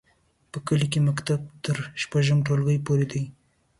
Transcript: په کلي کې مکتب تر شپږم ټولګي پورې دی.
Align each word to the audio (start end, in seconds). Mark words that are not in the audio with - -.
په 0.51 0.57
کلي 0.67 0.87
کې 0.93 0.99
مکتب 1.09 1.39
تر 1.63 1.77
شپږم 2.01 2.39
ټولګي 2.45 2.79
پورې 2.85 3.05
دی. 3.11 3.23